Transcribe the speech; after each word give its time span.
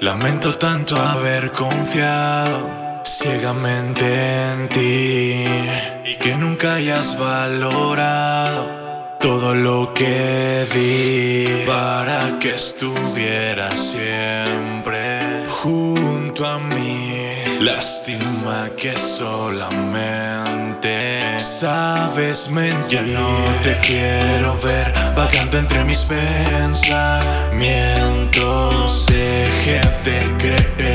Lamento 0.00 0.56
tanto 0.56 0.96
haber 0.96 1.50
confiado 1.50 3.02
ciegamente 3.04 4.52
en 4.52 4.68
ti 4.68 5.44
y 6.04 6.14
que 6.20 6.36
nunca 6.36 6.74
hayas 6.74 7.18
valorado 7.18 8.68
todo 9.18 9.56
lo 9.56 9.92
que 9.94 10.64
di 10.72 11.64
para 11.66 12.38
que 12.38 12.50
estuvieras 12.50 13.76
siempre 13.76 15.18
junto 15.48 16.46
a 16.46 16.60
mí. 16.60 17.32
Lástima 17.58 18.70
que 18.76 18.96
solamente 18.96 21.40
sabes 21.40 22.48
mentir. 22.50 22.88
Ya 22.88 23.02
no 23.02 23.28
te 23.64 23.76
quiero 23.84 24.56
ver 24.62 24.94
vagando 25.16 25.58
entre 25.58 25.82
mis 25.82 26.04
pensamientos. 26.04 28.77
que 29.68 29.80
te 30.02 30.18
crees. 30.38 30.87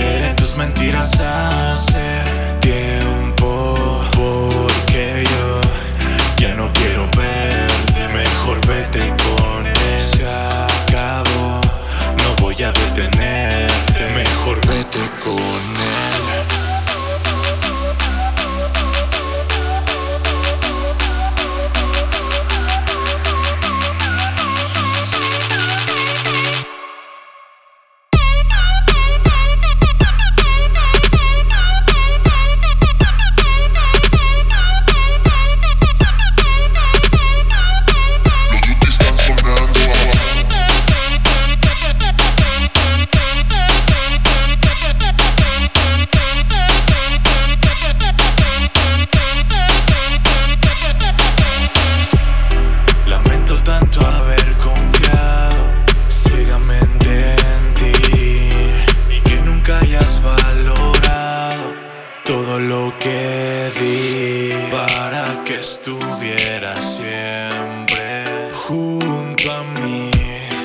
Estuvieras 65.85 66.95
siempre 66.95 68.49
junto 68.53 69.51
a 69.51 69.63
mí. 69.81 70.09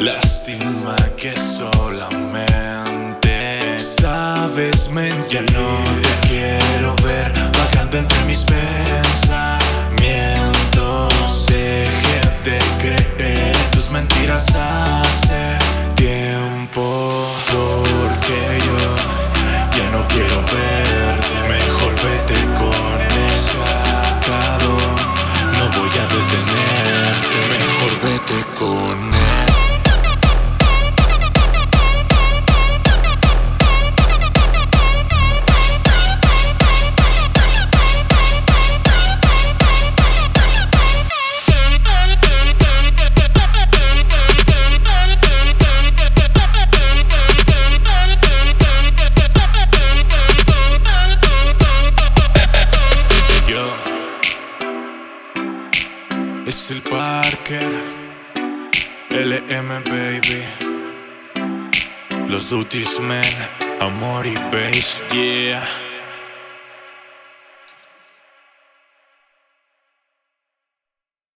Lástima 0.01 0.95
que 1.17 1.35
solamente 1.37 2.47
sabes 3.81 4.89
mentir. 4.89 5.29
Ya 5.29 5.41
no 5.41 5.83
te 6.03 6.29
quiero 6.29 6.95
ver 7.05 7.33
vagando 7.53 7.99
entre 7.99 8.25
mis 8.27 8.45
pensamientos. 8.45 9.28
Yo. 53.49 53.73
Es 56.47 56.71
el 56.71 56.83
Parker 56.83 57.98
LM 59.11 59.83
baby. 59.85 60.45
Los 62.29 62.51
duties 62.51 63.01
men 63.01 63.25
Amor 63.81 64.27
y 64.27 64.35
base 64.35 65.01
Yeah 65.13 65.88